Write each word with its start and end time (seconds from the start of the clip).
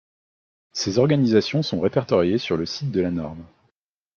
Ces 0.71 0.97
organisations 0.97 1.61
sont 1.61 1.79
répertoriées 1.79 2.39
sur 2.39 2.57
le 2.57 2.65
site 2.65 2.89
de 2.89 3.01
la 3.01 3.11
norme. 3.11 3.45